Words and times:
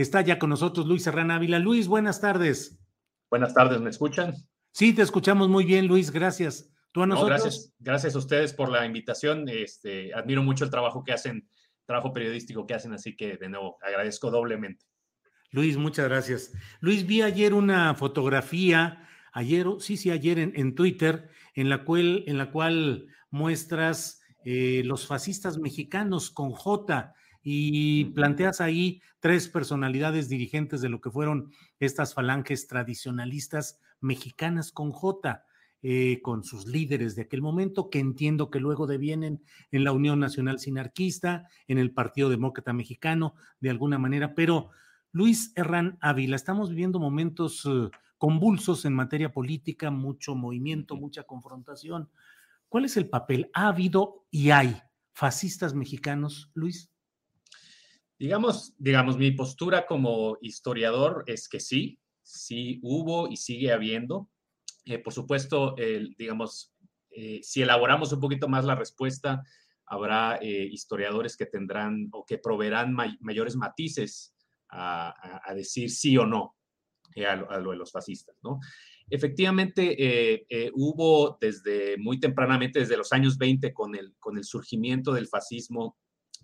Está 0.00 0.22
ya 0.22 0.38
con 0.38 0.48
nosotros 0.48 0.86
Luis 0.86 1.02
Serrano 1.02 1.34
Ávila. 1.34 1.58
Luis, 1.58 1.86
buenas 1.86 2.22
tardes. 2.22 2.80
Buenas 3.28 3.52
tardes, 3.52 3.82
¿me 3.82 3.90
escuchan? 3.90 4.32
Sí, 4.72 4.94
te 4.94 5.02
escuchamos 5.02 5.50
muy 5.50 5.66
bien, 5.66 5.88
Luis, 5.88 6.10
gracias. 6.10 6.72
¿Tú 6.90 7.02
a 7.02 7.06
nosotros? 7.06 7.42
gracias, 7.42 7.74
gracias 7.78 8.14
a 8.14 8.18
ustedes 8.18 8.54
por 8.54 8.70
la 8.70 8.86
invitación. 8.86 9.46
Este, 9.50 10.14
admiro 10.14 10.42
mucho 10.42 10.64
el 10.64 10.70
trabajo 10.70 11.04
que 11.04 11.12
hacen, 11.12 11.46
trabajo 11.84 12.14
periodístico 12.14 12.66
que 12.66 12.72
hacen, 12.72 12.94
así 12.94 13.14
que 13.14 13.36
de 13.36 13.50
nuevo 13.50 13.76
agradezco 13.82 14.30
doblemente. 14.30 14.86
Luis, 15.50 15.76
muchas 15.76 16.08
gracias. 16.08 16.54
Luis, 16.80 17.06
vi 17.06 17.20
ayer 17.20 17.52
una 17.52 17.94
fotografía, 17.94 19.06
ayer, 19.34 19.66
sí, 19.80 19.98
sí, 19.98 20.10
ayer 20.10 20.38
en, 20.38 20.54
en 20.56 20.74
Twitter, 20.74 21.28
en 21.54 21.68
la 21.68 21.84
cual, 21.84 22.24
en 22.26 22.38
la 22.38 22.50
cual 22.50 23.06
muestras 23.28 24.22
eh, 24.46 24.80
los 24.82 25.06
fascistas 25.06 25.58
mexicanos 25.58 26.30
con 26.30 26.52
J 26.52 27.12
y 27.42 28.06
planteas 28.06 28.60
ahí 28.60 29.02
tres 29.20 29.48
personalidades 29.48 30.28
dirigentes 30.28 30.80
de 30.80 30.88
lo 30.88 31.00
que 31.00 31.10
fueron 31.10 31.52
estas 31.78 32.14
falanges 32.14 32.66
tradicionalistas 32.66 33.80
mexicanas 34.00 34.72
con 34.72 34.92
J, 34.92 35.44
eh, 35.82 36.20
con 36.22 36.44
sus 36.44 36.66
líderes 36.66 37.16
de 37.16 37.22
aquel 37.22 37.40
momento, 37.40 37.88
que 37.88 38.00
entiendo 38.00 38.50
que 38.50 38.60
luego 38.60 38.86
devienen 38.86 39.42
en 39.70 39.84
la 39.84 39.92
Unión 39.92 40.20
Nacional 40.20 40.58
Sinarquista, 40.58 41.48
en 41.68 41.78
el 41.78 41.92
Partido 41.92 42.28
Demócrata 42.28 42.72
Mexicano, 42.72 43.34
de 43.60 43.70
alguna 43.70 43.98
manera, 43.98 44.34
pero 44.34 44.70
Luis 45.12 45.52
Herrán 45.56 45.98
Ávila, 46.00 46.36
estamos 46.36 46.70
viviendo 46.70 47.00
momentos 47.00 47.64
uh, 47.64 47.90
convulsos 48.16 48.84
en 48.84 48.94
materia 48.94 49.32
política, 49.32 49.90
mucho 49.90 50.34
movimiento, 50.34 50.96
mucha 50.96 51.24
confrontación. 51.24 52.10
¿Cuál 52.68 52.84
es 52.84 52.96
el 52.96 53.08
papel? 53.08 53.50
¿Ha 53.54 53.68
habido 53.68 54.26
y 54.30 54.50
hay 54.50 54.80
fascistas 55.12 55.74
mexicanos, 55.74 56.50
Luis? 56.54 56.89
Digamos, 58.20 58.74
digamos, 58.76 59.16
mi 59.16 59.30
postura 59.30 59.86
como 59.86 60.36
historiador 60.42 61.24
es 61.26 61.48
que 61.48 61.58
sí, 61.58 61.98
sí 62.22 62.78
hubo 62.82 63.28
y 63.28 63.38
sigue 63.38 63.72
habiendo. 63.72 64.28
Eh, 64.84 64.98
por 64.98 65.14
supuesto, 65.14 65.74
digamos, 66.18 66.70
eh, 67.10 67.40
si 67.42 67.62
elaboramos 67.62 68.12
un 68.12 68.20
poquito 68.20 68.46
más 68.46 68.66
la 68.66 68.74
respuesta, 68.74 69.42
habrá 69.86 70.36
eh, 70.36 70.68
historiadores 70.70 71.34
que 71.34 71.46
tendrán 71.46 72.08
o 72.12 72.26
que 72.26 72.36
proveerán 72.36 72.94
mayores 73.20 73.56
matices 73.56 74.34
a, 74.68 75.14
decir 75.54 75.90
sí 75.90 76.18
o 76.18 76.26
no 76.26 76.56
a 77.26 77.36
lo, 77.36 77.70
de 77.70 77.76
los 77.78 77.90
fascistas, 77.90 78.36
¿no? 78.42 78.60
Efectivamente, 79.08 80.46
hubo 80.74 81.38
desde 81.40 81.96
muy 81.96 82.20
tempranamente, 82.20 82.80
desde 82.80 82.98
los 82.98 83.14
años 83.14 83.38
20, 83.38 83.72
con 83.72 83.96
el, 83.96 84.14
con 84.18 84.36
el 84.36 84.44
surgimiento 84.44 85.14
del 85.14 85.26
fascismo 85.26 85.96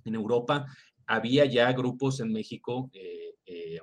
en 0.05 0.15
Europa, 0.15 0.67
había 1.07 1.45
ya 1.45 1.73
grupos 1.73 2.21
en 2.21 2.33
México 2.33 2.91
eh, 2.93 3.35
eh, 3.47 3.79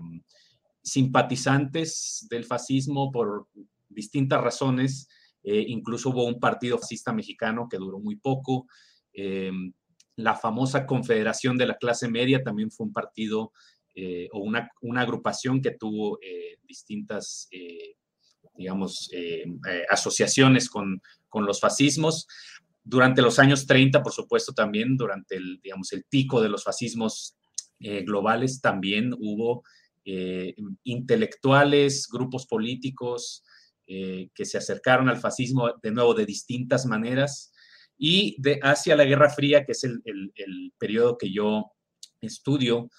simpatizantes 0.81 2.27
del 2.29 2.45
fascismo 2.45 3.11
por 3.11 3.47
distintas 3.89 4.41
razones. 4.41 5.07
Eh, 5.43 5.65
incluso 5.67 6.09
hubo 6.09 6.25
un 6.25 6.39
partido 6.39 6.77
fascista 6.77 7.13
mexicano 7.13 7.67
que 7.69 7.77
duró 7.77 7.99
muy 7.99 8.15
poco. 8.17 8.67
la 10.15 10.35
famosa 10.35 10.85
Confederación 10.85 11.57
de 11.57 11.65
la 11.65 11.77
Clase 11.77 12.07
Media 12.07 12.43
también 12.43 12.71
fue 12.71 12.85
un 12.87 12.93
partido 12.93 13.51
o 14.31 14.39
una, 14.39 14.69
agrupación 15.01 15.61
que 15.61 15.71
tuvo 15.71 16.19
distintas, 16.67 17.47
digamos, 18.55 19.09
asociaciones 19.89 20.69
con, 20.69 21.01
con 21.29 21.45
los 21.45 21.59
fascismos. 21.59 22.27
Durante 22.83 23.21
los 23.21 23.39
años 23.39 23.65
30, 23.65 24.03
por 24.03 24.11
supuesto, 24.11 24.53
también 24.53 24.97
durante 24.97 25.37
el, 25.37 25.59
digamos, 25.61 25.93
el 25.93 26.03
pico 26.03 26.41
de 26.41 26.49
los 26.49 26.63
fascismos 26.63 27.37
eh, 27.79 28.03
globales, 28.03 28.59
también 28.59 29.13
hubo 29.17 29.63
eh, 30.03 30.53
intelectuales, 30.83 32.07
grupos 32.11 32.45
políticos 32.45 33.43
eh, 33.87 34.29
que 34.35 34.45
se 34.45 34.57
acercaron 34.57 35.07
al 35.07 35.17
fascismo 35.17 35.71
de 35.81 35.91
nuevo 35.91 36.13
de 36.13 36.25
distintas 36.25 36.85
maneras. 36.85 37.53
Y 37.97 38.37
hacia 38.63 38.97
la 38.97 39.05
Guerra 39.05 39.29
Fría, 39.29 39.65
que 39.65 39.71
es 39.71 39.83
el, 39.85 40.01
el 40.05 40.73
periodo 40.77 41.17
que 41.17 41.31
yo 41.31 41.71
estudio, 42.19 42.89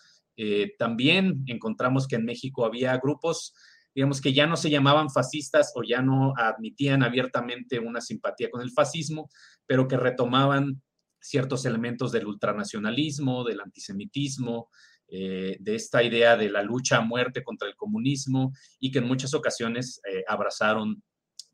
también 0.78 1.44
encontramos 1.46 2.06
que 2.08 2.16
en 2.16 2.24
México 2.24 2.64
había 2.64 2.96
grupos 2.98 3.54
digamos 3.94 4.20
que 4.20 4.32
ya 4.32 4.46
no 4.46 4.56
se 4.56 4.70
llamaban 4.70 5.10
fascistas 5.10 5.72
o 5.74 5.82
ya 5.82 6.02
no 6.02 6.34
admitían 6.36 7.02
abiertamente 7.02 7.78
una 7.78 8.00
simpatía 8.00 8.50
con 8.50 8.60
el 8.60 8.72
fascismo, 8.72 9.30
pero 9.66 9.86
que 9.86 9.96
retomaban 9.96 10.82
ciertos 11.20 11.64
elementos 11.64 12.12
del 12.12 12.26
ultranacionalismo, 12.26 13.44
del 13.44 13.60
antisemitismo, 13.60 14.68
eh, 15.08 15.56
de 15.60 15.74
esta 15.74 16.02
idea 16.02 16.36
de 16.36 16.50
la 16.50 16.62
lucha 16.62 16.98
a 16.98 17.00
muerte 17.00 17.42
contra 17.42 17.68
el 17.68 17.76
comunismo 17.76 18.52
y 18.80 18.90
que 18.90 18.98
en 18.98 19.06
muchas 19.06 19.32
ocasiones 19.32 20.00
eh, 20.10 20.24
abrazaron 20.26 21.02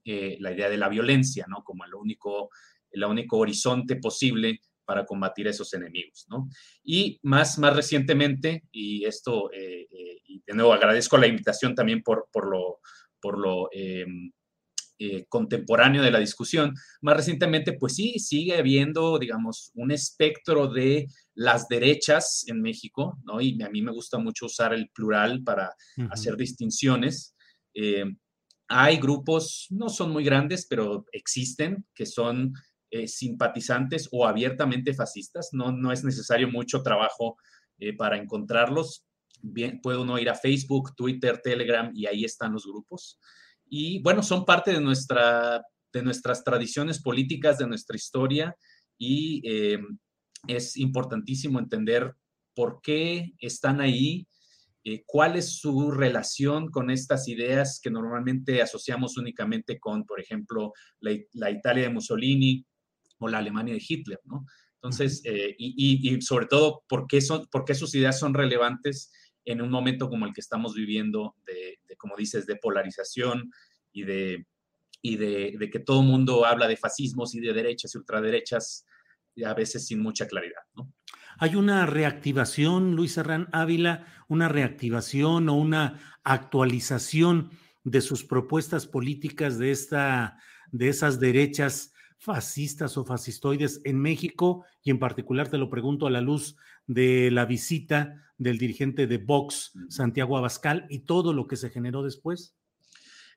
eh, 0.05 0.37
la 0.41 0.53
idea 0.53 0.71
de 0.71 0.79
la 0.79 0.89
violencia, 0.89 1.47
¿no? 1.49 1.63
Como 1.63 1.85
el 1.85 1.95
único, 1.95 2.51
el 2.91 3.05
único 3.05 3.39
horizonte 3.39 3.97
posible 3.97 4.61
para 4.91 5.07
combatir 5.07 5.47
a 5.47 5.51
esos 5.51 5.73
enemigos, 5.73 6.27
¿no? 6.29 6.49
Y 6.83 7.21
más, 7.23 7.61
más 7.61 7.77
recientemente, 7.77 8.65
y 8.73 9.05
esto, 9.05 9.53
eh, 9.53 9.87
eh, 9.89 10.21
y 10.25 10.43
de 10.45 10.53
nuevo 10.53 10.73
agradezco 10.73 11.17
la 11.17 11.29
invitación 11.29 11.77
también 11.77 12.03
por, 12.03 12.27
por 12.33 12.51
lo, 12.51 12.81
por 13.21 13.39
lo 13.39 13.69
em, 13.71 14.33
eh, 14.99 15.27
contemporáneo 15.29 16.03
de 16.03 16.11
la 16.11 16.19
discusión, 16.19 16.75
más 17.03 17.19
recientemente, 17.19 17.75
pues 17.75 17.95
sí, 17.95 18.19
sigue 18.19 18.59
habiendo, 18.59 19.17
digamos, 19.17 19.71
un 19.75 19.93
espectro 19.93 20.67
de 20.67 21.07
las 21.35 21.69
derechas 21.69 22.43
en 22.49 22.61
México, 22.61 23.17
¿no? 23.23 23.41
Y 23.41 23.63
a 23.63 23.71
mí 23.71 23.83
me 23.83 23.93
gusta 23.93 24.19
mucho 24.19 24.47
usar 24.47 24.75
el 24.75 24.91
plural 24.91 25.45
para 25.45 25.73
hacer 26.11 26.37
distinciones. 26.37 27.37
hay 28.67 28.97
grupos, 28.99 29.69
no 29.71 29.89
son 29.89 30.11
muy 30.11 30.25
grandes, 30.25 30.67
pero 30.69 31.05
existen, 31.13 31.87
que 31.95 32.07
son 32.07 32.53
eh, 32.93 33.07
simpatizantes 33.07 34.09
o 34.11 34.27
abiertamente 34.27 34.93
fascistas. 34.95 35.51
No, 35.53 35.71
no 35.71 35.93
es 35.93 36.03
necesario 36.03 36.49
mucho 36.49 36.83
trabajo 36.83 37.37
eh, 37.79 37.97
para 37.97 38.17
encontrarlos. 38.17 39.07
Bien, 39.43 39.81
puede 39.81 39.99
uno 39.99 40.19
ir 40.19 40.29
a 40.29 40.35
Facebook, 40.35 40.97
Twitter, 40.97 41.41
Telegram 41.41 41.93
y 41.95 42.07
ahí 42.07 42.25
están 42.25 42.53
los 42.53 42.67
grupos. 42.67 43.21
Y 43.65 44.03
bueno, 44.03 44.25
son 44.25 44.45
parte 44.45 44.73
de, 44.73 44.81
nuestra, 44.81 45.63
de 45.93 46.03
nuestras 46.03 46.43
tradiciones 46.43 47.01
políticas, 47.01 47.59
de 47.59 47.69
nuestra 47.69 47.95
historia 47.95 48.57
y 48.99 49.41
eh, 49.49 49.79
es 50.49 50.77
importantísimo 50.77 51.61
entender 51.61 52.13
por 52.57 52.81
qué 52.83 53.35
están 53.39 53.81
ahí, 53.81 54.27
cuál 55.07 55.37
es 55.37 55.61
su 55.61 55.93
relación 55.93 56.69
con 56.71 56.91
estas 56.91 57.29
ideas 57.29 57.79
que 57.81 57.91
normalmente 57.91 58.61
asociamos 58.61 59.17
únicamente 59.17 59.79
con, 59.79 60.05
por 60.05 60.21
ejemplo, 60.21 60.73
la, 60.99 61.13
la 61.35 61.51
Italia 61.53 61.85
de 61.85 61.91
Mussolini, 61.91 62.67
o 63.21 63.29
la 63.29 63.39
Alemania 63.39 63.75
de 63.75 63.83
Hitler, 63.87 64.21
¿no? 64.25 64.47
Entonces, 64.75 65.21
eh, 65.25 65.55
y, 65.59 66.21
sobre 66.23 66.47
todo, 66.47 66.85
¿por 66.89 67.07
qué, 67.07 67.21
son, 67.21 67.47
¿por 67.53 67.65
qué 67.65 67.75
sus 67.75 67.95
ideas 67.95 68.19
son 68.19 68.33
relevantes 68.33 69.13
en 69.45 69.61
un 69.61 69.71
momento 69.71 70.09
como 70.09 70.27
el 70.27 70.33
que 70.33 70.41
estamos 70.41 70.75
viviendo 70.75 71.37
de, 71.47 71.79
como 71.99 72.17
dices, 72.17 72.47
de 72.47 72.57
polarización 72.57 73.51
y 73.93 74.05
de, 74.05 74.47
y 75.03 75.17
de, 75.17 75.55
de 75.59 75.71
que 75.71 75.81
todo 75.81 76.01
el 76.01 76.07
mundo 76.07 76.47
habla 76.47 76.67
de 76.67 76.79
fascismos 76.79 77.35
y 77.35 77.41
de 77.41 77.53
derechas 77.53 77.95
y 77.95 77.99
ultraderechas, 77.99 78.87
a 79.45 79.55
veces 79.55 79.87
sin 79.87 80.01
mucha 80.01 80.27
claridad, 80.27 80.63
¿no? 80.75 80.93
Hay 81.39 81.57
una 81.57 81.87
reactivación, 81.87 82.97
Luis 82.97 83.13
Serrán 83.13 83.49
Ávila, 83.53 84.07
una 84.29 84.49
reactivación 84.49 85.49
o 85.49 85.55
una 85.55 86.19
actualización 86.23 87.51
de 87.83 88.03
sus 88.03 88.25
propuestas 88.25 88.87
políticas 88.87 89.59
de, 89.59 89.71
esta, 89.71 90.39
de 90.71 90.89
esas 90.89 91.19
derechas 91.19 91.95
fascistas 92.21 92.99
o 92.99 93.05
fascistoides 93.05 93.81
en 93.85 93.99
México 93.99 94.67
y 94.83 94.91
en 94.91 94.99
particular 94.99 95.49
te 95.49 95.57
lo 95.57 95.71
pregunto 95.71 96.07
a 96.07 96.11
la 96.11 96.21
luz 96.21 96.55
de 96.87 97.31
la 97.31 97.47
visita 97.47 98.23
del 98.37 98.59
dirigente 98.59 99.07
de 99.07 99.17
Vox, 99.17 99.73
Santiago 99.89 100.37
Abascal, 100.37 100.87
y 100.91 101.01
todo 101.01 101.33
lo 101.33 101.47
que 101.47 101.57
se 101.57 101.71
generó 101.71 102.03
después? 102.03 102.55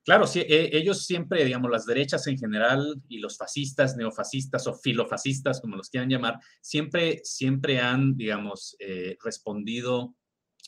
Claro, 0.04 0.28
sí, 0.28 0.42
e, 0.42 0.78
ellos 0.78 1.06
siempre, 1.06 1.46
digamos, 1.46 1.72
las 1.72 1.86
derechas 1.86 2.28
en 2.28 2.38
general 2.38 3.02
y 3.08 3.20
los 3.20 3.38
fascistas, 3.38 3.96
neofascistas 3.96 4.68
o 4.68 4.74
filofascistas, 4.74 5.62
como 5.62 5.78
los 5.78 5.90
quieran 5.90 6.10
llamar, 6.10 6.40
siempre, 6.62 7.22
siempre 7.24 7.80
han, 7.80 8.18
digamos, 8.18 8.76
eh, 8.80 9.16
respondido 9.24 10.14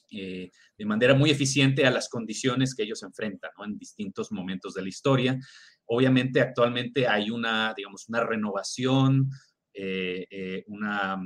eh, 0.09 0.51
de 0.77 0.85
manera 0.85 1.15
muy 1.15 1.31
eficiente 1.31 1.85
a 1.85 1.91
las 1.91 2.07
condiciones 2.07 2.75
que 2.75 2.83
ellos 2.83 3.03
enfrentan 3.03 3.51
en 3.65 3.77
distintos 3.77 4.31
momentos 4.31 4.73
de 4.73 4.83
la 4.83 4.89
historia. 4.89 5.39
Obviamente, 5.87 6.41
actualmente 6.41 7.07
hay 7.07 7.29
una, 7.29 7.73
digamos, 7.75 8.07
una 8.09 8.23
renovación, 8.23 9.29
eh, 9.73 10.63
una, 10.67 11.21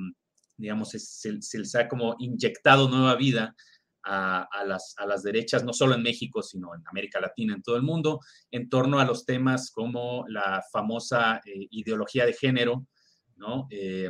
digamos, 0.58 0.90
se, 0.90 1.58
les 1.58 1.76
ha 1.76 1.88
como 1.88 2.16
inyectado 2.20 2.90
nueva 2.90 3.16
vida 3.16 3.56
a, 4.04 4.66
las, 4.66 5.24
derechas, 5.24 5.64
no 5.64 5.74
solo 5.74 5.96
en 5.96 6.04
México, 6.04 6.42
sino 6.42 6.74
en 6.76 6.82
América 6.88 7.20
Latina, 7.20 7.54
en 7.54 7.62
todo 7.62 7.76
el 7.76 7.84
mundo, 7.84 8.20
en 8.52 8.70
torno 8.70 9.00
a 9.00 9.06
los 9.06 9.26
temas 9.26 9.72
como 9.72 10.26
la 10.28 10.64
famosa 10.72 11.42
eh, 11.46 11.68
ideología 11.72 12.26
de 12.26 12.34
género, 12.34 12.88
¿no? 13.36 13.68
Eh, 13.70 14.10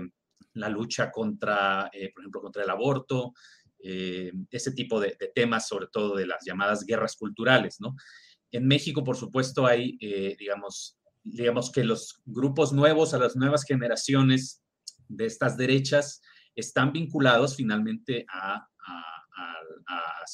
la 0.54 0.70
lucha 0.70 1.12
contra, 1.12 1.90
eh, 1.94 2.12
por 2.14 2.24
ejemplo, 2.24 2.42
contra 2.42 2.64
el 2.64 2.70
aborto, 2.70 3.34
ese 3.82 4.74
tipo 4.74 5.00
de, 5.00 5.16
temas, 5.34 5.70
sobre 5.70 5.88
todo 5.88 6.18
de 6.18 6.28
las 6.28 6.44
llamadas 6.46 6.86
guerras 6.86 7.16
culturales, 7.16 7.78
¿no? 7.80 7.96
En 8.52 8.68
México, 8.68 9.04
por 9.04 9.16
supuesto, 9.16 9.66
hay, 9.66 9.98
digamos, 10.38 10.98
digamos 11.24 11.72
que 11.72 11.84
los 11.84 12.22
grupos 12.26 12.74
nuevos, 12.74 13.14
a 13.14 13.20
las 13.20 13.36
nuevas 13.36 13.64
generaciones 13.64 14.62
de 15.08 15.26
estas 15.26 15.58
derechas, 15.58 16.22
están 16.56 16.92
vinculados 16.92 17.56
finalmente 17.56 18.26
a 18.32 18.70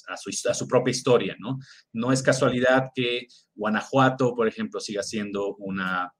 a, 0.08 0.54
su, 0.54 0.68
propia 0.68 0.92
historia, 0.92 1.36
¿no? 1.40 1.60
No 1.94 2.12
es 2.12 2.22
casualidad 2.22 2.90
que 2.94 3.28
Guanajuato, 3.54 4.36
por 4.36 4.48
ejemplo, 4.48 4.80
siga 4.80 5.04
siendo 5.04 5.56
una, 5.58 6.12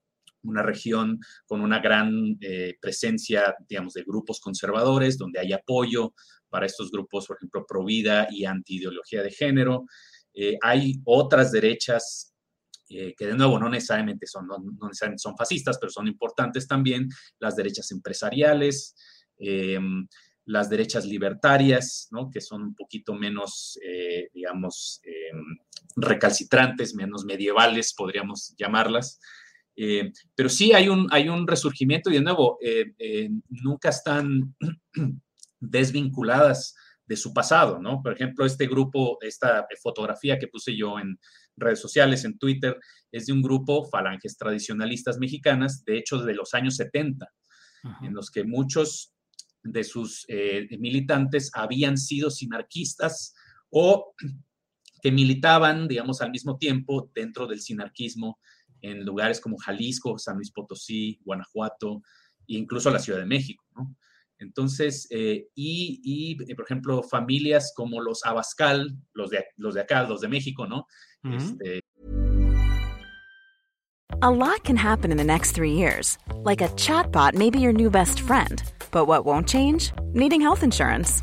una 0.42 0.62
región 0.62 1.20
con 1.46 1.60
una 1.60 1.80
gran 1.80 2.36
eh, 2.40 2.76
presencia, 2.80 3.54
digamos, 3.68 3.94
de 3.94 4.04
grupos 4.04 4.40
conservadores, 4.40 5.18
donde 5.18 5.40
hay 5.40 5.52
apoyo 5.52 6.14
para 6.48 6.66
estos 6.66 6.90
grupos, 6.90 7.26
por 7.26 7.36
ejemplo, 7.36 7.66
pro 7.66 7.84
vida 7.84 8.28
y 8.30 8.44
anti-ideología 8.44 9.22
de 9.22 9.30
género. 9.30 9.84
Eh, 10.38 10.58
hay 10.60 11.00
otras 11.06 11.50
derechas 11.50 12.34
eh, 12.90 13.14
que 13.16 13.26
de 13.26 13.34
nuevo 13.34 13.58
no 13.58 13.70
necesariamente, 13.70 14.26
son, 14.26 14.46
fascistas, 15.36 15.78
pero 15.80 15.90
son 15.90 16.06
importantes 16.06 16.68
también, 16.68 17.08
las 17.40 17.56
derechas 17.56 17.90
empresariales, 17.90 18.94
las 20.44 20.70
derechas 20.70 21.04
libertarias, 21.06 22.08
que 22.32 22.40
son 22.40 22.62
un 22.62 22.74
poquito 22.74 23.14
menos, 23.14 23.78
eh, 23.82 24.28
digamos, 24.32 25.00
em, 25.02 25.58
recalcitrantes, 25.96 26.94
menos 26.94 27.24
medievales, 27.24 27.94
podríamos 27.94 28.54
llamarlas. 28.56 29.18
Pero 29.74 30.48
sí 30.48 30.72
hay 30.72 30.88
un, 30.88 31.46
resurgimiento 31.46 32.10
y 32.10 32.14
de 32.14 32.20
nuevo, 32.20 32.58
nunca 33.48 33.88
están 33.88 34.54
desvinculadas 35.60 36.74
de 37.06 37.16
su 37.16 37.32
pasado, 37.32 37.78
¿no? 37.78 38.02
Por 38.02 38.12
ejemplo, 38.12 38.44
este 38.44 38.66
grupo, 38.66 39.18
esta 39.20 39.66
fotografía 39.82 40.38
que 40.38 40.48
puse 40.48 40.76
yo 40.76 40.98
en 40.98 41.18
redes 41.56 41.80
sociales, 41.80 42.24
en 42.24 42.38
Twitter, 42.38 42.76
es 43.12 43.26
de 43.26 43.32
un 43.32 43.42
grupo 43.42 43.88
falanges 43.88 44.36
tradicionalistas 44.36 45.18
mexicanas, 45.18 45.84
de 45.84 45.98
hecho, 45.98 46.18
de 46.18 46.34
los 46.34 46.54
años 46.54 46.76
70, 46.76 47.28
en 48.02 48.14
los 48.14 48.32
que 48.32 48.42
muchos 48.42 49.14
de 49.62 49.84
sus 49.84 50.24
eh, 50.28 50.66
militantes 50.78 51.50
habían 51.54 51.96
sido 51.96 52.30
sinarquistas 52.30 53.34
o 53.70 54.12
que 55.02 55.12
militaban, 55.12 55.86
digamos, 55.86 56.20
al 56.20 56.32
mismo 56.32 56.58
tiempo 56.58 57.10
dentro 57.14 57.46
del 57.46 57.60
sinarquismo 57.60 58.40
en 58.80 59.04
lugares 59.04 59.40
como 59.40 59.56
Jalisco, 59.56 60.18
San 60.18 60.36
Luis 60.36 60.50
Potosí, 60.50 61.20
Guanajuato 61.24 62.02
e 62.48 62.54
incluso 62.54 62.90
la 62.90 62.98
Ciudad 62.98 63.20
de 63.20 63.26
México, 63.26 63.64
¿no? 63.76 63.96
Entonces, 64.38 65.06
eh, 65.10 65.48
y, 65.54 66.36
eh, 66.48 66.54
por 66.54 66.64
ejemplo, 66.64 67.02
familias 67.02 67.72
como 67.74 68.00
los 68.00 68.24
Abascal, 68.24 68.96
los 69.14 69.30
de, 69.30 69.44
los 69.56 69.74
de 69.74 69.80
acá, 69.80 70.02
los 70.04 70.20
de 70.20 70.28
México, 70.28 70.66
¿no? 70.66 70.86
este... 71.32 71.80
A 74.22 74.30
lot 74.30 74.64
can 74.64 74.76
happen 74.76 75.10
in 75.10 75.18
the 75.18 75.24
next 75.24 75.52
three 75.52 75.72
years. 75.72 76.16
Like 76.42 76.62
a 76.62 76.68
chatbot 76.68 77.34
may 77.34 77.50
be 77.50 77.60
your 77.60 77.72
new 77.72 77.90
best 77.90 78.20
friend. 78.20 78.62
But 78.90 79.06
what 79.06 79.26
won't 79.26 79.46
change? 79.46 79.92
Needing 80.14 80.40
health 80.40 80.62
insurance. 80.62 81.22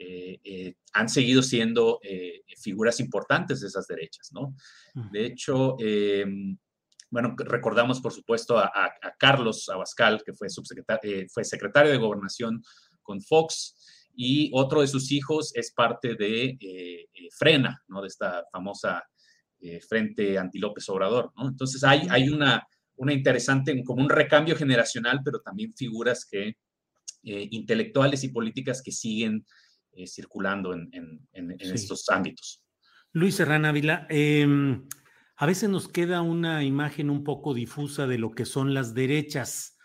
Eh, 0.00 0.38
eh, 0.44 0.74
han 0.92 1.08
seguido 1.08 1.42
siendo 1.42 1.98
eh, 2.04 2.42
figuras 2.56 3.00
importantes 3.00 3.60
de 3.60 3.66
esas 3.66 3.86
derechas, 3.88 4.30
¿no? 4.32 4.54
De 5.10 5.26
hecho, 5.26 5.76
bueno, 7.10 7.34
recordamos 7.36 8.00
por 8.00 8.12
supuesto 8.12 8.58
a, 8.58 8.70
Carlos 9.18 9.68
Abascal, 9.68 10.22
que 10.24 10.34
fue, 10.34 10.48
fue 11.32 11.44
secretario 11.44 11.90
de 11.90 11.98
Gobernación 11.98 12.62
con 13.02 13.20
Fox, 13.20 13.74
y 14.14 14.50
otro 14.52 14.80
de 14.80 14.88
sus 14.88 15.12
hijos 15.12 15.52
es 15.54 15.72
parte 15.72 16.14
de 16.14 17.08
Frena, 17.36 17.82
¿no? 17.88 18.00
De 18.00 18.08
esta 18.08 18.44
famosa 18.52 19.04
Frente 19.88 20.38
Anti-López 20.38 20.88
Obrador, 20.88 21.32
¿no? 21.36 21.48
Entonces 21.48 21.82
hay, 21.82 22.06
hay 22.10 22.28
una, 22.28 22.64
una 22.96 23.12
interesante, 23.12 23.82
como 23.84 24.02
un 24.02 24.10
recambio 24.10 24.56
generacional, 24.56 25.20
pero 25.24 25.40
también 25.40 25.74
figuras 25.74 26.24
que, 26.24 26.56
intelectuales 27.22 28.22
y 28.24 28.28
políticas 28.28 28.80
que 28.80 28.92
siguen 28.92 29.44
eh, 29.98 30.06
circulando 30.06 30.72
en, 30.72 31.58
estos 31.58 32.08
ámbitos. 32.08 32.62
Luis 33.12 33.34
Serrán 33.34 33.64
Ávila, 33.64 34.06
em, 34.08 34.86
a 35.36 35.44
veces 35.44 35.68
nos 35.68 35.88
queda 35.88 36.22
una 36.22 36.62
imagen 36.62 37.10
un 37.10 37.24
poco 37.24 37.52
difusa 37.52 38.06
de 38.06 38.16
lo 38.16 38.30
que 38.30 38.44
son 38.44 38.74
las 38.74 38.94
derechas. 38.94 39.76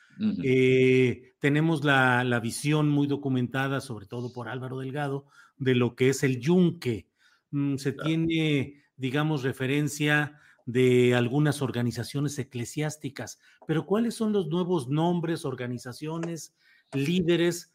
Eh, 0.43 1.33
tenemos 1.39 1.83
la, 1.83 2.39
visión 2.43 2.89
muy 2.89 3.07
documentada, 3.07 3.81
sobre 3.81 4.05
todo 4.05 4.31
por 4.31 4.49
Álvaro 4.49 4.77
Delgado, 4.77 5.25
de 5.57 5.73
lo 5.73 5.95
que 5.95 6.09
es 6.09 6.21
el 6.21 6.39
yunque. 6.39 7.07
Mm, 7.49 7.77
se 7.77 7.93
tiene, 7.93 8.83
digamos, 8.95 9.41
referencia 9.41 10.39
de 10.67 11.15
algunas 11.15 11.63
organizaciones 11.63 12.37
eclesiásticas, 12.37 13.39
pero 13.65 13.87
¿cuáles 13.87 14.13
son 14.13 14.31
los 14.31 14.47
nuevos 14.47 14.89
nombres, 14.89 15.43
organizaciones 15.43 16.55
líderes 16.91 17.72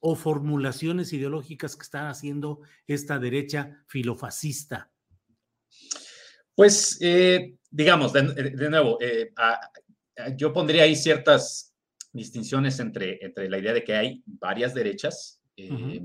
o 0.00 0.14
formulaciones 0.14 1.12
ideológicas 1.12 1.76
que 1.76 1.82
están 1.82 2.06
haciendo 2.06 2.60
esta 2.86 3.18
derecha 3.18 3.82
filofascista? 3.86 4.90
Pues, 6.54 6.98
eh, 7.00 7.56
digamos, 7.70 8.12
de, 8.12 8.70
nuevo, 8.70 8.98
eh, 9.00 9.32
yo 10.36 10.52
pondría 10.52 10.84
ahí 10.84 10.96
ciertas 10.96 11.74
distinciones 12.12 12.80
entre, 12.80 13.22
entre 13.24 13.50
la 13.50 13.58
idea 13.58 13.74
de 13.74 13.84
que 13.84 13.94
hay 13.94 14.22
varias 14.26 14.74
derechas. 14.74 15.40
Eh, 15.56 16.02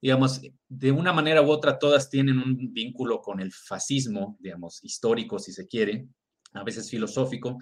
digamos, 0.00 0.40
de 0.68 0.92
una 0.92 1.12
manera 1.12 1.42
u 1.42 1.50
otra, 1.50 1.78
todas 1.78 2.08
tienen 2.08 2.38
un 2.38 2.72
vínculo 2.72 3.20
con 3.20 3.40
el 3.40 3.52
fascismo, 3.52 4.36
digamos, 4.40 4.82
histórico, 4.84 5.38
si 5.38 5.52
se 5.52 5.66
quiere, 5.66 6.06
a 6.52 6.62
veces 6.62 6.90
filosófico, 6.90 7.58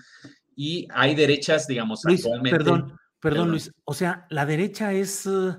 y 0.55 0.87
hay 0.93 1.15
derechas, 1.15 1.67
digamos, 1.67 2.05
actualmente. 2.05 2.59
Perdón, 2.59 2.97
perdón, 3.30 3.50
Luis. 3.50 3.73
O 3.85 3.95
sea, 3.95 4.26
la 4.30 4.47
derecha 4.47 4.92
es 4.92 5.26
uh, 5.26 5.56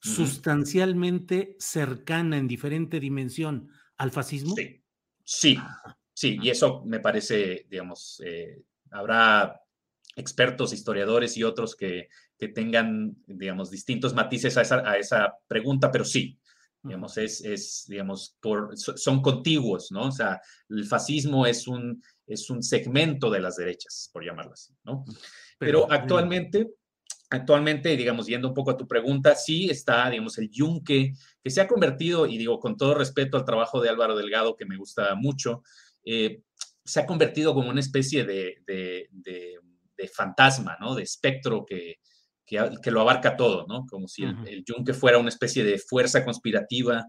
sustancialmente 0.00 1.56
cercana 1.58 2.38
en 2.38 2.48
diferente 2.48 3.00
dimensión 3.00 3.68
al 3.96 4.10
fascismo. 4.10 4.54
Sí, 4.56 4.82
sí, 5.24 5.58
sí, 6.12 6.38
y 6.40 6.50
eso 6.50 6.82
me 6.84 7.00
parece, 7.00 7.66
digamos, 7.68 8.22
eh, 8.24 8.62
habrá 8.90 9.60
expertos, 10.16 10.72
historiadores 10.72 11.36
y 11.36 11.44
otros 11.44 11.76
que, 11.76 12.08
que 12.38 12.48
tengan, 12.48 13.16
digamos, 13.26 13.70
distintos 13.70 14.14
matices 14.14 14.56
a 14.56 14.62
esa, 14.62 14.88
a 14.88 14.96
esa 14.96 15.34
pregunta, 15.46 15.90
pero 15.90 16.04
sí, 16.04 16.38
digamos, 16.82 17.18
es, 17.18 17.44
es, 17.44 17.84
digamos, 17.88 18.36
por, 18.40 18.76
son 18.76 19.20
contiguos, 19.20 19.90
¿no? 19.92 20.08
O 20.08 20.12
sea, 20.12 20.40
el 20.68 20.86
fascismo 20.86 21.46
es 21.46 21.66
un, 21.68 22.02
es 22.26 22.48
un 22.50 22.62
segmento 22.62 23.30
de 23.30 23.40
las 23.40 23.56
derechas, 23.56 24.08
por 24.12 24.24
llamarlo 24.24 24.52
así, 24.52 24.72
¿no? 24.84 25.04
Pero, 25.58 25.90
actualmente, 25.92 26.70
actualmente, 27.30 27.96
digamos, 27.96 28.26
yendo 28.26 28.48
un 28.48 28.54
poco 28.54 28.72
a 28.72 28.76
tu 28.76 28.86
pregunta, 28.86 29.34
sí 29.36 29.70
está, 29.70 30.10
digamos, 30.10 30.36
el 30.38 30.50
yunque, 30.50 31.12
que 31.42 31.50
se 31.50 31.60
ha 31.60 31.68
convertido, 31.68 32.26
y 32.26 32.36
digo, 32.36 32.58
con 32.58 32.76
todo 32.76 32.94
respeto 32.94 33.36
al 33.36 33.44
trabajo 33.44 33.80
de 33.80 33.88
Álvaro 33.88 34.16
Delgado, 34.16 34.56
que 34.56 34.66
me 34.66 34.76
gusta 34.76 35.14
mucho, 35.14 35.62
eh, 36.04 36.42
se 36.84 37.00
ha 37.00 37.06
convertido 37.06 37.54
como 37.54 37.70
una 37.70 37.80
especie 37.80 38.24
de, 38.24 38.62
de, 38.66 39.08
de, 39.12 39.58
fantasma, 40.08 40.78
¿no? 40.80 40.94
De 40.94 41.02
espectro 41.02 41.64
que, 41.66 41.96
que, 42.46 42.90
lo 42.90 43.02
abarca 43.02 43.36
todo, 43.36 43.66
¿no? 43.68 43.84
Como 43.86 44.08
si 44.08 44.24
el, 44.24 44.64
yunque 44.64 44.94
fuera 44.94 45.18
una 45.18 45.28
especie 45.28 45.62
de 45.62 45.78
fuerza 45.78 46.24
conspirativa. 46.24 47.06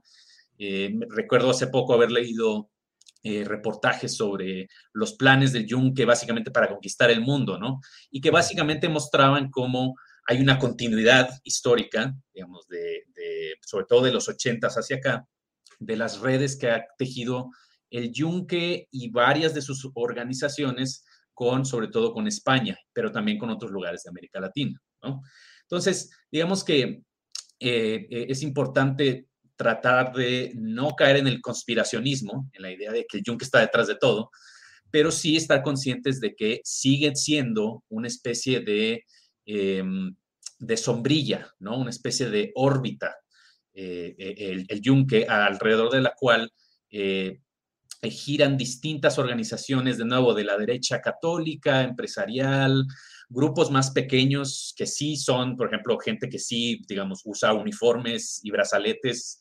Eh, 0.59 0.93
recuerdo 1.09 1.49
hace 1.49 1.67
poco 1.67 1.93
haber 1.93 2.11
leído 2.11 2.69
eh, 3.23 3.45
reportajes 3.45 4.17
sobre 4.17 4.67
los 4.93 5.13
planes 5.13 5.53
del 5.53 5.65
yunque 5.65 6.05
básicamente 6.05 6.51
para 6.51 6.67
conquistar 6.67 7.09
el 7.09 7.21
mundo, 7.21 7.57
¿no? 7.57 7.79
Y 8.11 8.19
que 8.19 8.29
básicamente 8.29 8.89
mostraban 8.89 9.49
cómo 9.49 9.95
hay 10.27 10.39
una 10.39 10.59
continuidad 10.59 11.29
histórica, 11.43 12.15
digamos, 12.33 12.67
de, 12.67 13.05
sobre 13.61 13.85
todo 13.85 14.03
de 14.03 14.13
los 14.13 14.29
ochentas 14.29 14.75
hacia 14.75 14.97
acá, 14.97 15.27
de 15.79 15.95
las 15.95 16.19
redes 16.19 16.55
que 16.55 16.69
ha 16.69 16.85
tejido 16.97 17.49
el 17.89 18.11
Yunque 18.11 18.87
y 18.91 19.09
varias 19.09 19.53
de 19.53 19.61
sus 19.61 19.89
organizaciones 19.95 21.05
con, 21.33 21.65
sobre 21.65 21.87
todo 21.87 22.13
con 22.13 22.27
España, 22.27 22.77
pero 22.93 23.11
también 23.11 23.37
con 23.37 23.49
otros 23.49 23.71
lugares 23.71 24.03
de 24.03 24.09
América 24.09 24.39
Latina. 24.39 24.79
Entonces, 25.63 26.11
digamos 26.31 26.63
que 26.63 27.03
eh, 27.59 28.07
eh, 28.09 28.25
es 28.29 28.43
importante 28.43 29.27
tratar 29.55 30.13
de 30.13 30.53
no 30.55 30.95
caer 30.95 31.17
en 31.17 31.27
el 31.27 31.41
conspiracionismo, 31.41 32.49
en 32.53 32.61
la 32.61 32.71
idea 32.71 32.91
de 32.91 33.05
que 33.05 33.17
el 33.17 33.23
Yunque 33.23 33.45
está 33.45 33.59
detrás 33.59 33.87
de 33.87 33.95
todo, 33.95 34.31
pero 34.89 35.11
sí 35.11 35.35
estar 35.35 35.63
conscientes 35.63 36.19
de 36.19 36.35
que 36.35 36.61
sigue 36.63 37.15
siendo 37.15 37.83
una 37.89 38.07
especie 38.07 38.59
de, 38.59 39.05
em, 39.45 40.15
de 40.59 40.77
sombrilla, 40.77 41.53
¿no? 41.59 41.77
Una 41.77 41.89
especie 41.89 42.29
de 42.29 42.51
órbita, 42.55 43.15
eh, 43.73 44.15
el, 44.17 44.65
el, 44.67 44.81
yunque, 44.81 45.25
alrededor 45.27 45.91
de 45.91 46.01
la 46.01 46.13
cual 46.15 46.51
giran 48.09 48.57
distintas 48.57 49.19
organizaciones, 49.19 49.97
de 49.97 50.05
nuevo, 50.05 50.33
de 50.33 50.43
la 50.43 50.57
derecha 50.57 51.01
católica, 51.01 51.83
empresarial, 51.83 52.85
grupos 53.29 53.71
más 53.71 53.91
pequeños 53.91 54.73
que 54.75 54.87
sí 54.87 55.15
son, 55.15 55.55
por 55.55 55.67
ejemplo, 55.67 55.97
gente 55.99 56.29
que 56.29 56.39
sí, 56.39 56.81
digamos, 56.87 57.21
usa 57.25 57.53
uniformes 57.53 58.41
y 58.43 58.51
brazaletes 58.51 59.39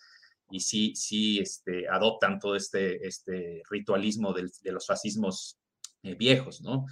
y 0.51 0.61
sí, 0.61 0.93
sí 0.95 1.39
este, 1.39 1.89
adoptan 1.89 2.39
todo 2.39 2.57
este, 2.57 3.07
este 3.07 3.63
ritualismo 3.71 4.33
de 4.33 4.73
los 4.73 4.87
fascismos 4.87 5.60
eh, 6.03 6.15
viejos, 6.15 6.63
¿no? 6.63 6.87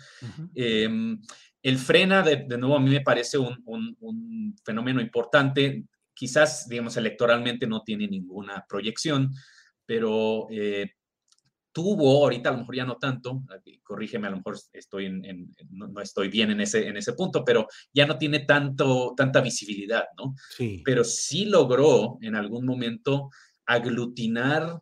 Em, 0.54 1.20
el 1.62 1.78
frena, 1.78 2.22
de, 2.22 2.46
nuevo, 2.58 2.76
a 2.76 2.80
mí 2.80 2.90
me 2.90 3.00
parece 3.00 3.38
un, 3.38 3.56
un, 3.64 4.56
fenómeno 4.64 5.00
importante. 5.00 5.84
Quizás, 6.14 6.68
digamos, 6.68 6.96
electoralmente 6.96 7.66
no 7.66 7.82
tiene 7.82 8.06
ninguna 8.06 8.64
proyección, 8.68 9.32
pero 9.86 10.46
eh, 10.50 10.92
tuvo, 11.72 12.24
ahorita 12.24 12.48
a 12.48 12.52
lo 12.52 12.58
mejor 12.58 12.76
ya 12.76 12.84
no 12.84 12.96
tanto, 12.96 13.42
corrígeme, 13.82 14.26
a 14.26 14.30
lo 14.30 14.38
mejor 14.38 14.58
estoy 14.72 15.06
en, 15.06 15.54
no, 15.70 16.00
estoy 16.00 16.28
bien 16.28 16.50
en 16.50 16.60
ese, 16.60 16.88
en 16.88 16.96
ese 16.96 17.12
punto, 17.12 17.44
pero 17.44 17.66
ya 17.92 18.06
no 18.06 18.18
tiene 18.18 18.40
tanto, 18.40 19.14
tanta 19.16 19.40
visibilidad, 19.40 20.04
¿no? 20.16 20.34
Sí. 20.56 20.82
Pero 20.84 21.04
sí 21.04 21.44
logró 21.44 22.18
en 22.20 22.34
algún 22.34 22.66
momento 22.66 23.30
aglutinar, 23.64 24.80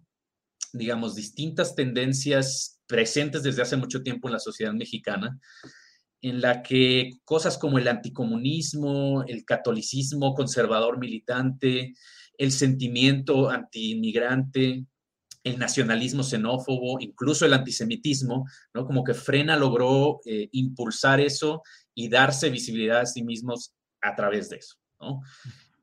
digamos, 0.73 1.15
distintas 1.15 1.75
tendencias 1.75 2.76
presentes 2.87 3.43
desde 3.43 3.63
hace 3.63 3.77
mucho 3.77 4.03
tiempo 4.03 4.29
en 4.29 4.35
la 4.35 4.41
sociedad 4.41 4.73
mexicana, 4.73 5.39
en 6.23 6.41
la 6.41 6.63
que 6.63 7.11
cosas 7.25 7.59
como 7.59 7.79
el 7.79 7.89
anticomunismo, 7.89 9.25
el 9.25 9.45
catolicismo 9.45 10.35
conservador 10.35 10.99
militante, 10.99 11.95
el 12.39 12.53
sentimiento 12.53 13.51
antiinmigrante, 13.51 14.87
el 15.45 15.59
nacionalismo 15.59 16.25
xenófobo, 16.25 16.99
incluso 17.01 17.47
el 17.47 17.55
antisemitismo, 17.55 18.47
¿no? 18.75 18.85
Como 18.85 19.05
que 19.05 19.15
Frena 19.15 19.57
logró 19.57 20.21
eh, 20.25 20.49
impulsar 20.51 21.21
eso 21.21 21.63
y 21.95 22.09
darse 22.09 22.51
visibilidad 22.51 23.03
a 23.03 23.07
sí 23.07 23.23
mismos 23.23 23.73
a 24.03 24.17
través 24.17 24.49
de 24.49 24.57
eso, 24.57 24.77
¿no? 25.01 25.21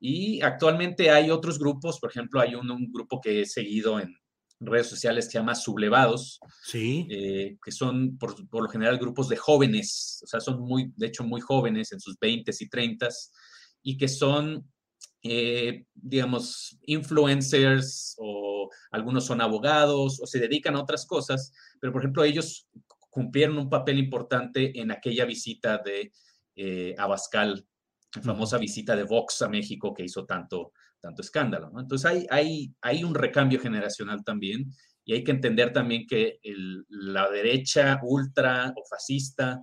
Y 0.01 0.41
actualmente 0.41 1.11
hay 1.11 1.31
otros 1.31 1.57
grupos, 1.57 1.97
por 1.97 2.09
ejemplo, 2.09 2.41
hay 2.41 2.55
un, 2.55 2.91
grupo 2.91 3.21
que 3.21 3.41
he 3.41 3.45
seguido 3.45 4.01
en 4.01 4.13
redes 4.59 4.87
sociales 4.87 5.25
que 5.25 5.31
se 5.33 5.37
llama 5.39 5.55
Sublevados, 5.55 6.39
sí. 6.63 7.07
Eh, 7.09 7.57
que 7.63 7.71
son 7.71 8.17
por, 8.17 8.35
lo 8.51 8.69
general 8.69 8.97
grupos 8.97 9.29
de 9.29 9.35
jóvenes, 9.35 10.21
o 10.23 10.27
sea, 10.27 10.39
son 10.39 10.61
muy, 10.61 10.93
de 10.95 11.07
hecho, 11.07 11.23
muy 11.23 11.41
jóvenes, 11.41 11.91
en 11.91 11.99
sus 11.99 12.17
20 12.19 12.51
y 12.59 12.69
30 12.69 13.09
y 13.83 13.97
que 13.97 14.07
son 14.07 14.65
eh, 15.25 15.85
digamos, 15.93 16.77
influencers 16.85 18.15
o 18.17 18.69
algunos 18.91 19.25
son 19.25 19.39
abogados 19.39 20.19
o 20.21 20.27
se 20.27 20.37
dedican 20.37 20.75
a 20.75 20.81
otras 20.81 21.05
cosas, 21.05 21.53
pero 21.79 21.93
por 21.93 22.01
ejemplo 22.01 22.25
ellos 22.25 22.67
cumplieron 23.09 23.57
un 23.57 23.69
papel 23.69 23.99
importante 23.99 24.77
en 24.81 24.91
aquella 24.91 25.23
visita 25.23 25.77
de 25.77 26.11
eh, 26.57 26.93
Abascal, 26.97 27.65
la 28.15 28.21
famosa 28.21 28.57
visita 28.57 28.97
de 28.97 29.03
Vox 29.03 29.41
a 29.43 29.47
México 29.47 29.93
que 29.93 30.03
hizo 30.03 30.25
tanto, 30.25 30.73
tanto 31.03 31.21
escándalo. 31.21 31.69
Entonces 31.77 32.09
hay, 32.09 32.25
hay, 32.29 32.73
hay 32.81 33.03
un 33.03 33.13
recambio 33.13 33.59
generacional 33.59 34.23
también 34.23 34.71
y 35.03 35.13
hay 35.13 35.23
que 35.23 35.31
entender 35.31 35.73
también 35.73 36.07
que 36.07 36.39
la 36.87 37.29
derecha 37.29 37.99
ultra 38.03 38.73
o 38.75 38.85
fascista 38.89 39.61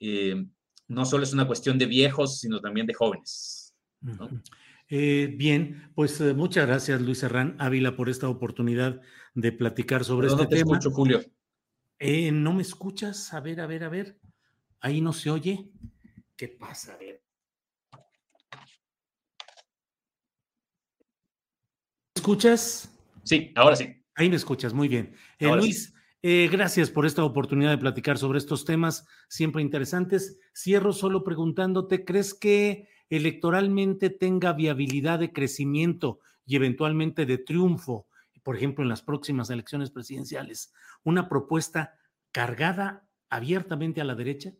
eh, 0.00 0.42
no 0.88 1.04
solo 1.04 1.24
es 1.24 1.34
una 1.34 1.46
cuestión 1.46 1.76
de 1.78 1.84
viejos, 1.84 2.40
sino 2.40 2.60
también 2.60 2.86
de 2.86 2.94
jóvenes. 2.94 3.76
¿no? 4.00 4.30
Eh, 4.88 5.34
bien, 5.36 5.92
pues 5.94 6.18
eh, 6.22 6.32
muchas 6.32 6.66
gracias 6.66 7.00
Luis 7.02 7.18
Serrán 7.18 7.56
Ávila 7.58 7.94
por 7.94 8.08
esta 8.08 8.28
oportunidad 8.28 9.02
de 9.34 9.52
platicar 9.52 10.02
sobre 10.02 10.28
este 10.28 10.42
no 10.42 10.48
te 10.48 10.56
tema. 10.56 10.78
Escucho, 10.78 10.90
Julio. 10.90 11.20
¿No 12.32 12.54
me 12.54 12.62
escuchas? 12.62 13.34
A 13.34 13.40
ver, 13.40 13.60
a 13.60 13.66
ver, 13.66 13.84
a 13.84 13.90
ver. 13.90 14.18
Ahí 14.80 15.02
no 15.02 15.12
se 15.12 15.30
oye. 15.30 15.70
¿Qué 16.34 16.48
pasa? 16.48 16.94
A 16.94 16.96
ver. 16.96 17.22
¿Escuchas? 22.20 22.94
Sí, 23.22 23.50
ahora 23.56 23.76
sí. 23.76 23.96
Ahí 24.14 24.28
me 24.28 24.36
escuchas, 24.36 24.74
muy 24.74 24.88
bien. 24.88 25.14
Luis, 25.38 25.94
gracias 26.22 26.90
por 26.90 27.06
esta 27.06 27.24
oportunidad 27.24 27.70
de 27.70 27.78
platicar 27.78 28.18
sobre 28.18 28.36
estos 28.36 28.66
temas 28.66 29.06
siempre 29.30 29.62
interesantes. 29.62 30.38
Cierro 30.54 30.92
solo 30.92 31.24
preguntándote, 31.24 32.04
¿crees 32.04 32.34
que 32.34 32.88
electoralmente 33.08 34.10
tenga 34.10 34.52
viabilidad 34.52 35.18
de 35.18 35.32
crecimiento 35.32 36.20
y 36.44 36.56
eventualmente 36.56 37.24
de 37.24 37.38
triunfo, 37.38 38.06
por 38.42 38.54
ejemplo, 38.54 38.82
en 38.82 38.90
las 38.90 39.00
próximas 39.00 39.48
elecciones 39.48 39.90
presidenciales, 39.90 40.74
una 41.02 41.26
propuesta 41.26 41.94
cargada 42.32 43.08
abiertamente 43.30 44.02
a 44.02 44.04
la 44.04 44.14
derecha? 44.14 44.52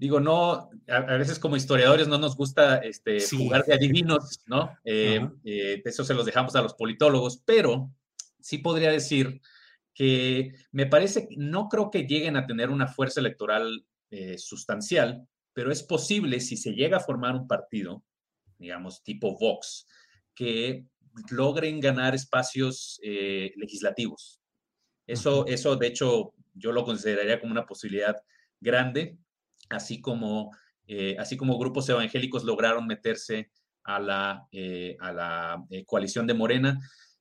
Digo, 0.00 0.18
no, 0.18 0.70
a, 0.88 1.00
veces 1.18 1.38
como 1.38 1.56
historiadores 1.56 2.08
no 2.08 2.16
nos 2.16 2.34
gusta 2.34 2.78
este, 2.78 3.18
jugar 3.36 3.66
de 3.66 3.74
adivinos, 3.74 4.40
¿no? 4.46 4.74
Eh, 4.82 5.20
eh, 5.44 5.82
eso 5.84 6.04
se 6.04 6.14
los 6.14 6.24
dejamos 6.24 6.56
a 6.56 6.62
los 6.62 6.72
politólogos, 6.72 7.42
pero 7.44 7.92
sí 8.40 8.56
podría 8.56 8.90
decir 8.90 9.42
que 9.92 10.54
me 10.72 10.86
parece, 10.86 11.28
no 11.36 11.68
creo 11.68 11.90
que 11.90 12.06
lleguen 12.06 12.38
a 12.38 12.46
tener 12.46 12.70
una 12.70 12.86
fuerza 12.88 13.20
electoral 13.20 13.84
eh, 14.10 14.38
sustancial, 14.38 15.28
pero 15.52 15.70
es 15.70 15.82
posible 15.82 16.40
si 16.40 16.56
se 16.56 16.72
llega 16.72 16.96
a 16.96 17.00
formar 17.00 17.34
un 17.34 17.46
partido, 17.46 18.02
digamos, 18.56 19.02
tipo 19.02 19.36
Vox, 19.38 19.86
que 20.34 20.86
logren 21.30 21.78
ganar 21.78 22.14
espacios 22.14 22.98
legislativos. 23.02 24.40
Eso, 25.06 25.46
eso, 25.46 25.76
de 25.76 25.88
hecho, 25.88 26.32
yo 26.54 26.72
lo 26.72 26.84
consideraría 26.84 27.38
como 27.38 27.52
una 27.52 27.66
posibilidad 27.66 28.16
grande, 28.60 29.18
así 29.70 30.00
como, 30.00 30.50
eh, 30.86 31.16
así 31.18 31.36
como 31.36 31.58
grupos 31.58 31.88
evangélicos 31.88 32.44
lograron 32.44 32.86
meterse 32.86 33.50
a 33.84 33.98
la, 33.98 34.46
eh, 34.52 34.96
a 35.00 35.12
la 35.12 35.64
coalición 35.86 36.26
de 36.26 36.34
Morena. 36.34 36.78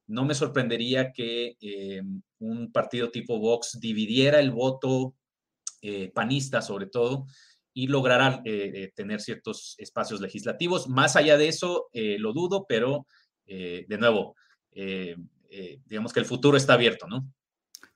No 0.07 0.25
me 0.25 0.35
sorprendería 0.35 1.13
que 1.13 1.55
un 2.39 2.71
partido 2.71 3.11
tipo 3.11 3.39
Vox 3.39 3.79
dividiera 3.79 4.39
el 4.39 4.51
voto 4.51 5.15
panista, 6.13 6.61
sobre 6.61 6.87
todo, 6.87 7.27
y 7.73 7.87
lograra 7.87 8.41
tener 8.95 9.21
ciertos 9.21 9.75
espacios 9.77 10.19
legislativos. 10.19 10.89
Más 10.89 11.15
allá 11.15 11.37
de 11.37 11.47
eso, 11.47 11.89
lo 11.93 12.33
dudo, 12.33 12.65
pero 12.67 13.05
eh, 13.51 13.85
de 13.87 13.97
nuevo, 13.97 14.35
eh, 14.71 15.15
eh, 15.49 15.81
digamos 15.85 16.13
que 16.13 16.19
el 16.19 16.27
futuro 16.27 16.55
está 16.55 16.73
abierto, 16.73 17.07
¿no? 17.07 17.33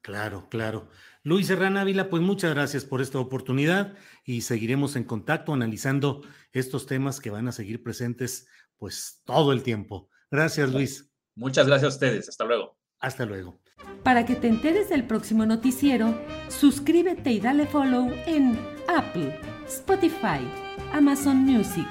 Claro, 0.02 0.48
claro. 0.50 0.90
Luis 1.24 1.48
Serrán 1.48 1.78
Ávila, 1.78 2.10
pues 2.10 2.22
muchas 2.22 2.54
gracias 2.54 2.86
por 2.86 3.02
esta 3.02 3.20
oportunidad 3.20 3.96
y 4.26 4.42
seguiremos 4.42 4.96
en 4.96 5.06
contacto 5.06 5.54
analizando 5.54 6.22
estos 6.52 6.86
temas 6.86 7.20
que 7.20 7.30
van 7.30 7.48
a 7.48 7.52
seguir 7.52 7.82
presentes 7.82 8.48
pues 8.78 9.22
todo 9.24 9.54
el 9.54 9.64
tiempo. 9.64 10.10
Gracias, 10.30 10.72
Luis. 10.72 11.10
Muchas 11.36 11.68
gracias 11.68 11.94
a 11.94 11.96
ustedes. 11.96 12.30
Hasta 12.30 12.44
luego. 12.46 12.78
Hasta 13.00 13.26
luego. 13.26 13.60
Para 14.04 14.26
que 14.26 14.36
te 14.36 14.48
enteres 14.48 14.90
del 14.90 15.08
próximo 15.08 15.46
noticiero, 15.46 16.20
suscríbete 16.50 17.32
y 17.32 17.40
dale 17.40 17.68
follow 17.68 18.12
en 18.26 18.60
Apple, 18.88 19.40
Spotify, 19.68 20.46
Amazon 20.92 21.38
Music 21.38 21.88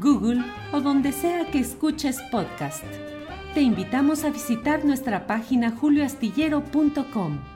Google 0.00 0.42
o 0.72 0.80
donde 0.80 1.12
sea 1.12 1.50
que 1.50 1.58
escuches 1.58 2.20
podcast. 2.30 2.84
Te 3.54 3.62
invitamos 3.62 4.24
a 4.24 4.30
visitar 4.30 4.84
nuestra 4.84 5.26
página 5.26 5.70
julioastillero.com. 5.70 7.55